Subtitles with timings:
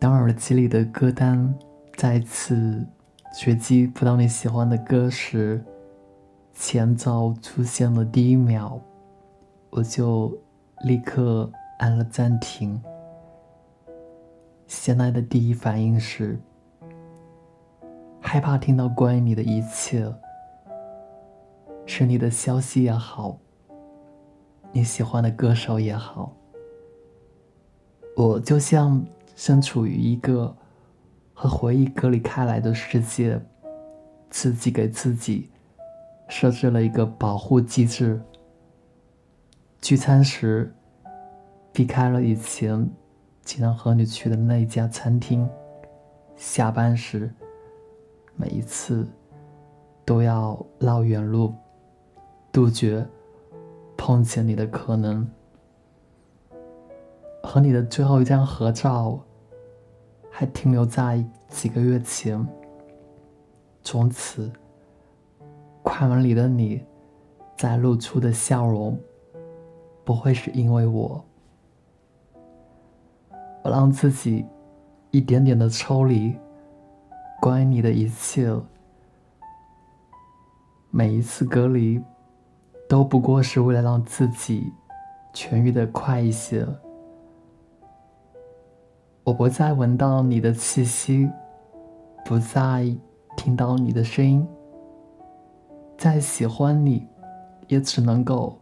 [0.00, 1.52] 当耳机里的歌单
[1.96, 2.86] 再次
[3.32, 5.60] 随机播到你喜欢的歌时，
[6.54, 8.78] 前奏出现了第一秒，
[9.70, 10.32] 我就
[10.84, 11.50] 立刻
[11.80, 12.80] 按了暂停。
[14.68, 16.38] 现在的第一反应是
[18.20, 20.06] 害怕听到关于你的一切，
[21.86, 23.36] 是你的消息也好，
[24.70, 26.32] 你喜欢的歌手也好。
[28.16, 29.04] 我就像
[29.38, 30.52] 身处于一个
[31.32, 33.40] 和回忆隔离开来的世界，
[34.28, 35.48] 自己给自己
[36.26, 38.20] 设置了一个保护机制。
[39.80, 40.74] 聚餐时
[41.72, 42.90] 避开了以前
[43.44, 45.48] 经常和你去的那一家餐厅，
[46.34, 47.32] 下班时
[48.34, 49.06] 每一次
[50.04, 51.54] 都要绕远路，
[52.50, 53.06] 杜绝
[53.96, 55.24] 碰见你的可能。
[57.44, 59.18] 和你的最后一张合照，
[60.40, 62.46] 还停留在几个月前。
[63.82, 64.48] 从此，
[65.82, 66.80] 快门里的你，
[67.56, 68.96] 在露出的笑容，
[70.04, 71.24] 不会是因为我。
[73.64, 74.46] 我让自己
[75.10, 76.32] 一点点的抽离，
[77.40, 78.48] 关于你的一切。
[80.92, 82.00] 每一次隔离，
[82.88, 84.72] 都不过是为了让自己
[85.34, 86.64] 痊愈的快一些。
[89.28, 91.30] 我不再闻到你的气息，
[92.24, 92.96] 不再
[93.36, 94.48] 听到你的声音。
[95.98, 97.06] 再喜欢你，
[97.66, 98.58] 也只能够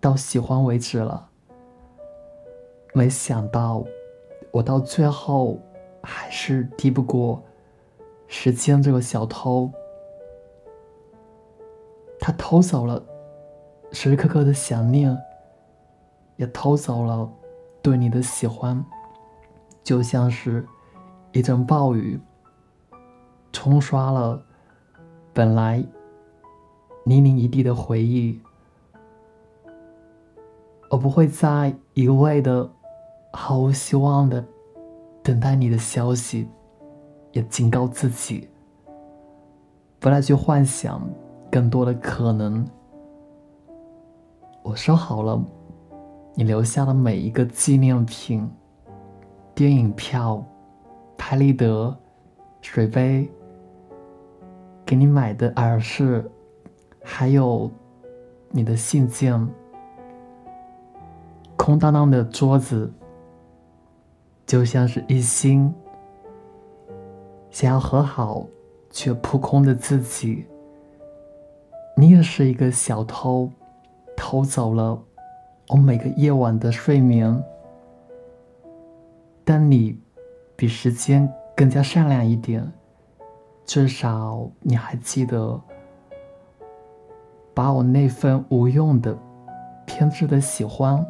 [0.00, 1.28] 到喜欢为止了。
[2.94, 3.84] 没想到，
[4.50, 5.58] 我到最后
[6.02, 7.42] 还是敌不过
[8.28, 9.70] 时间这个小偷。
[12.18, 13.02] 他偷走了
[13.92, 15.14] 时时刻刻的想念，
[16.36, 17.30] 也偷走了
[17.82, 18.82] 对你的喜欢。
[19.82, 20.66] 就像是，
[21.32, 22.20] 一阵暴雨，
[23.52, 24.40] 冲刷了
[25.32, 25.84] 本来
[27.04, 28.40] 泥泞一地的回忆。
[30.90, 32.68] 我不会再一味的
[33.32, 34.44] 毫无希望的
[35.22, 36.48] 等待你的消息，
[37.32, 38.48] 也警告自己，
[39.98, 41.08] 不再去幻想
[41.50, 42.66] 更多的可能。
[44.62, 45.42] 我收好了
[46.34, 48.48] 你留下的每一个纪念品。
[49.60, 50.42] 电影票、
[51.18, 51.94] 拍立得、
[52.62, 53.30] 水杯，
[54.86, 56.24] 给你买的耳饰，
[57.04, 57.70] 还有
[58.48, 59.46] 你的信件。
[61.58, 62.90] 空荡荡的桌子，
[64.46, 65.70] 就像是一心
[67.50, 68.46] 想要和好
[68.88, 70.46] 却扑空的自己。
[71.98, 73.50] 你也是一个小偷，
[74.16, 74.98] 偷走了
[75.68, 77.44] 我每个夜晚的睡眠。
[79.44, 79.98] 但你
[80.54, 82.70] 比时间更加善良一点，
[83.64, 85.60] 至少你还记得
[87.52, 89.16] 把我那份无用的、
[89.84, 91.04] 偏执的喜欢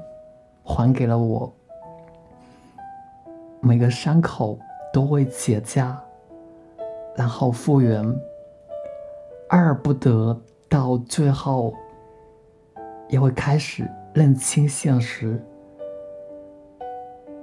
[0.62, 1.52] 还给了我。
[3.60, 4.58] 每个伤口
[4.92, 5.94] 都会结痂，
[7.14, 8.02] 然后复原，
[9.48, 11.74] 爱而不得，到最后
[13.08, 15.44] 也会开始认清现实。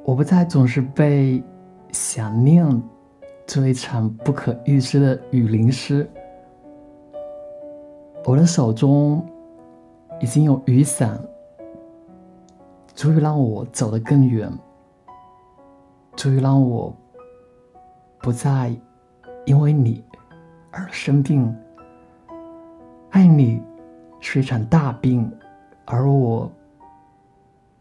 [0.07, 1.44] 我不再总是被
[1.91, 2.66] 想念
[3.45, 6.09] 这一场不可预知的雨淋湿，
[8.23, 9.22] 我的手中
[10.22, 11.19] 已经有雨伞，
[12.96, 14.50] 足以让我走得更远，
[16.16, 16.96] 足以让我
[18.19, 18.73] 不再
[19.46, 20.01] 因为你
[20.72, 21.53] 而生病。
[23.09, 23.62] 爱你
[24.22, 25.29] 是一场大病，
[25.84, 26.50] 而我。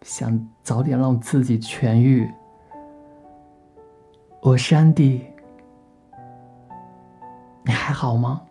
[0.02, 2.30] 想早点让自己痊愈。
[4.40, 5.26] 我是安迪，
[7.64, 8.42] 你还好吗？